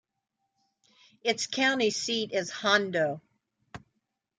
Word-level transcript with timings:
Its 1.23 1.45
county 1.45 1.91
seat 1.91 2.31
is 2.33 2.49
Hondo. 2.49 3.21